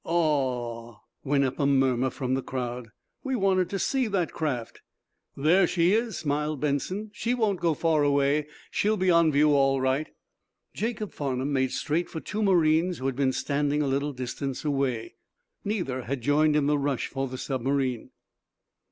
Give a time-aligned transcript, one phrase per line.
[0.03, 2.87] "Aw!" went up a murmur from the crowd.
[3.23, 4.81] "We wanted to see that craft."
[5.37, 7.11] "There she is," smiled Benson.
[7.13, 8.47] "She won't go far away.
[8.71, 10.07] She'll be on view, all right."
[10.73, 15.13] Jacob Farnum made straight for two marines who had been standing a little distance away.
[15.63, 18.09] Neither had joined in the rush for the submarine.